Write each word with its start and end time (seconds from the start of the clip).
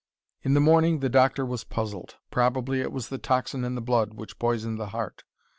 In 0.41 0.55
the 0.55 0.59
morning 0.59 0.97
the 1.01 1.09
doctor 1.09 1.45
was 1.45 1.63
puzzled. 1.63 2.15
Probably 2.31 2.81
it 2.81 2.91
was 2.91 3.09
the 3.09 3.19
toxin 3.19 3.63
in 3.63 3.75
the 3.75 3.81
blood 3.81 4.15
which 4.15 4.39
poisoned 4.39 4.79
the 4.79 4.87
heart. 4.87 5.25